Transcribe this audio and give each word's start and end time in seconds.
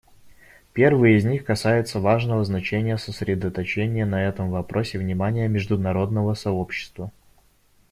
Первый 0.73 1.15
из 1.15 1.25
них 1.25 1.45
касается 1.45 1.99
важного 1.99 2.43
значения 2.43 2.97
сосредоточения 2.97 4.03
на 4.03 4.23
этом 4.23 4.49
вопросе 4.49 4.97
внимания 4.97 5.47
международного 5.47 6.33
сообщества. 6.33 7.11